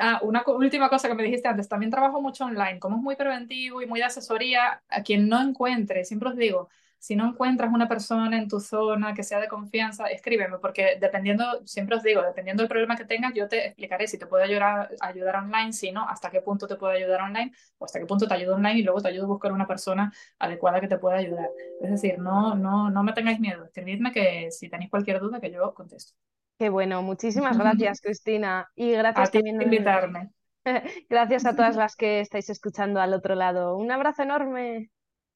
[0.00, 3.16] ah, una última cosa que me dijiste antes, también trabajo mucho online, como es muy
[3.16, 6.70] preventivo y muy de asesoría, a quien no encuentre, siempre os digo,
[7.04, 11.44] si no encuentras una persona en tu zona que sea de confianza, escríbeme, porque dependiendo,
[11.66, 14.88] siempre os digo, dependiendo del problema que tengas, yo te explicaré si te puedo ayudar,
[15.02, 18.26] ayudar online, si no, hasta qué punto te puedo ayudar online, o hasta qué punto
[18.26, 21.18] te ayudo online y luego te ayudo a buscar una persona adecuada que te pueda
[21.18, 21.50] ayudar.
[21.82, 25.50] Es decir, no, no, no me tengáis miedo, escribidme que si tenéis cualquier duda que
[25.50, 26.14] yo contesto.
[26.58, 28.66] Qué bueno, muchísimas gracias, Cristina.
[28.74, 30.30] Y gracias a ti por invitarme.
[31.10, 33.76] Gracias a todas las que estáis escuchando al otro lado.
[33.76, 34.90] Un abrazo enorme.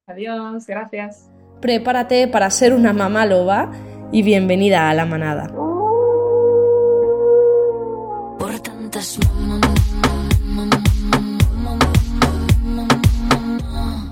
[0.06, 1.30] Adiós, gracias.
[1.60, 3.72] Prepárate para ser una mamá loba
[4.12, 5.50] y bienvenida a la manada.